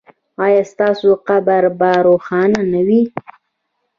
ایا 0.45 0.63
ستاسو 0.71 1.09
قبر 1.27 1.63
به 1.79 1.89
روښانه 2.05 2.61
نه 2.71 2.81
وي؟ 2.87 3.01